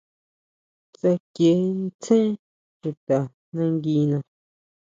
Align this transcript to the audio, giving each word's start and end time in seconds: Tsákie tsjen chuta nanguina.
Tsákie 0.93 1.51
tsjen 2.01 2.29
chuta 2.79 3.17
nanguina. 3.55 4.17